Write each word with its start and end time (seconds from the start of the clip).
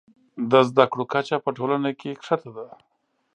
د 0.51 0.53
زده 0.69 0.85
کړو 0.91 1.03
کچه 1.13 1.35
په 1.45 1.49
ټولنه 1.57 1.89
کې 1.99 2.11
ښکته 2.25 2.49
ده. 2.57 2.67